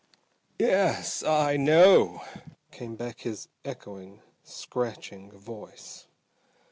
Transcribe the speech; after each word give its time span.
"Yes, 0.57 1.21
I 1.21 1.57
know!" 1.57 2.23
came 2.71 2.95
back 2.95 3.19
his 3.19 3.47
echoing, 3.63 4.23
scratching 4.43 5.31
voice. 5.31 6.07